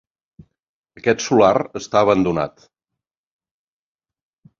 Aquest 1.01 1.19
solar 1.25 1.51
està 1.79 2.01
abandonat. 2.01 2.65